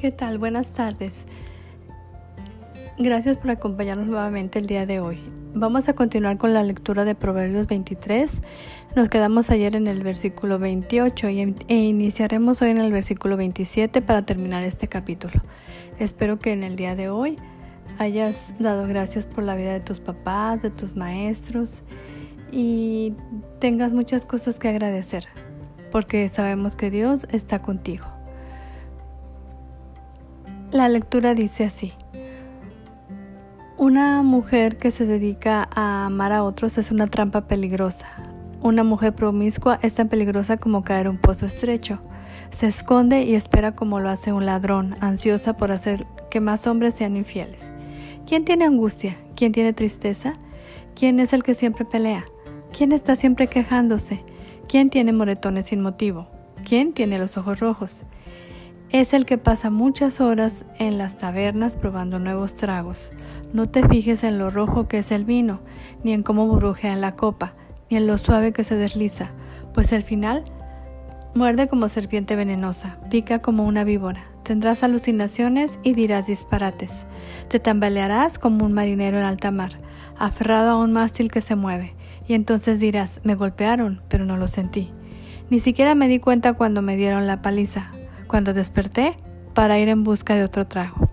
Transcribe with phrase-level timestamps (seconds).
[0.00, 0.38] ¿Qué tal?
[0.38, 1.26] Buenas tardes.
[2.96, 5.20] Gracias por acompañarnos nuevamente el día de hoy.
[5.52, 8.40] Vamos a continuar con la lectura de Proverbios 23.
[8.96, 14.00] Nos quedamos ayer en el versículo 28 y, e iniciaremos hoy en el versículo 27
[14.00, 15.34] para terminar este capítulo.
[15.98, 17.36] Espero que en el día de hoy
[17.98, 21.82] hayas dado gracias por la vida de tus papás, de tus maestros
[22.50, 23.12] y
[23.58, 25.26] tengas muchas cosas que agradecer,
[25.92, 28.09] porque sabemos que Dios está contigo.
[30.72, 31.94] La lectura dice así.
[33.76, 38.06] Una mujer que se dedica a amar a otros es una trampa peligrosa.
[38.62, 41.98] Una mujer promiscua es tan peligrosa como caer un pozo estrecho.
[42.52, 46.94] Se esconde y espera como lo hace un ladrón, ansiosa por hacer que más hombres
[46.94, 47.68] sean infieles.
[48.24, 49.16] ¿Quién tiene angustia?
[49.34, 50.34] ¿Quién tiene tristeza?
[50.94, 52.24] ¿Quién es el que siempre pelea?
[52.70, 54.24] ¿Quién está siempre quejándose?
[54.68, 56.28] ¿Quién tiene moretones sin motivo?
[56.64, 58.02] ¿Quién tiene los ojos rojos?
[58.92, 63.12] Es el que pasa muchas horas en las tabernas probando nuevos tragos.
[63.52, 65.60] No te fijes en lo rojo que es el vino,
[66.02, 67.54] ni en cómo burbujea en la copa,
[67.88, 69.30] ni en lo suave que se desliza,
[69.72, 70.44] pues al final
[71.34, 74.24] muerde como serpiente venenosa, pica como una víbora.
[74.42, 77.04] Tendrás alucinaciones y dirás disparates.
[77.48, 79.78] Te tambalearás como un marinero en alta mar,
[80.18, 81.94] aferrado a un mástil que se mueve,
[82.26, 84.90] y entonces dirás, me golpearon, pero no lo sentí.
[85.48, 87.92] Ni siquiera me di cuenta cuando me dieron la paliza,
[88.30, 89.16] cuando desperté
[89.54, 91.10] para ir en busca de otro trago.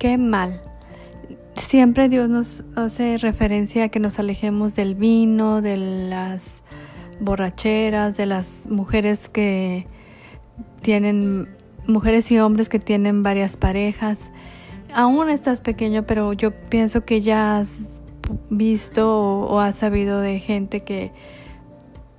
[0.00, 0.60] Qué mal.
[1.54, 6.64] Siempre Dios nos hace referencia a que nos alejemos del vino, de las
[7.20, 9.86] borracheras, de las mujeres que
[10.82, 11.48] tienen,
[11.86, 14.32] mujeres y hombres que tienen varias parejas.
[14.92, 18.00] Aún estás pequeño, pero yo pienso que ya has
[18.48, 21.12] visto o, o has sabido de gente que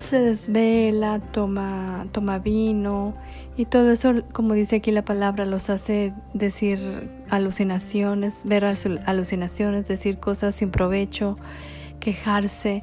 [0.01, 3.13] se desvela, toma, toma vino
[3.57, 10.19] y todo eso, como dice aquí la palabra, los hace decir alucinaciones, ver alucinaciones, decir
[10.19, 11.37] cosas sin provecho,
[11.99, 12.81] quejarse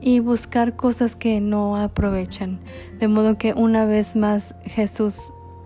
[0.00, 2.60] y buscar cosas que no aprovechan.
[2.98, 5.16] De modo que una vez más Jesús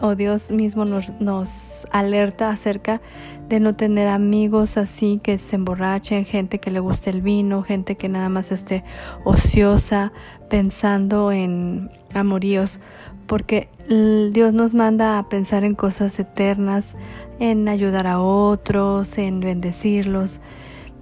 [0.00, 3.00] o Dios mismo nos, nos alerta acerca
[3.49, 7.97] de no tener amigos así que se emborrachen, gente que le guste el vino, gente
[7.97, 8.84] que nada más esté
[9.25, 10.12] ociosa
[10.49, 12.81] pensando en amoríos,
[13.27, 16.94] porque Dios nos manda a pensar en cosas eternas,
[17.41, 20.41] en ayudar a otros, en bendecirlos,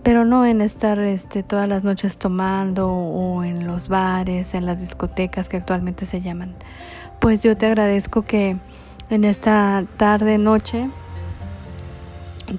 [0.02, 4.80] pero no en estar este, todas las noches tomando o en los bares, en las
[4.80, 6.54] discotecas que actualmente se llaman.
[7.20, 8.56] Pues yo te agradezco que
[9.10, 10.88] en esta tarde, noche,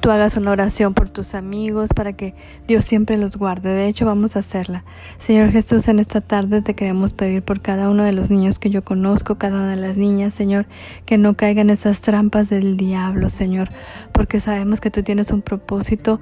[0.02, 2.36] tú hagas una oración por tus amigos para que
[2.68, 3.70] Dios siempre los guarde.
[3.72, 4.84] De hecho, vamos a hacerla.
[5.20, 8.70] Señor Jesús, en esta tarde te queremos pedir por cada uno de los niños que
[8.70, 10.66] yo conozco, cada una de las niñas, Señor,
[11.06, 13.70] que no caigan esas trampas del diablo, Señor,
[14.12, 16.20] porque sabemos que tú tienes un propósito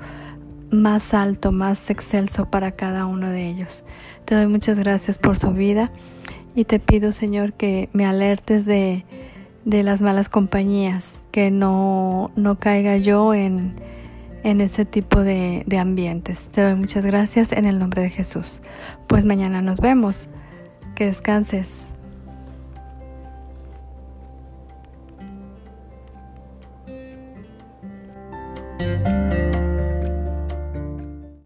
[0.71, 3.83] más alto, más excelso para cada uno de ellos.
[4.25, 5.91] Te doy muchas gracias por su vida
[6.55, 9.05] y te pido, Señor, que me alertes de
[9.67, 13.75] de las malas compañías, que no, no caiga yo en,
[14.43, 16.47] en ese tipo de, de ambientes.
[16.53, 18.61] Te doy muchas gracias en el nombre de Jesús.
[19.07, 20.29] Pues mañana nos vemos.
[20.95, 21.83] Que descanses.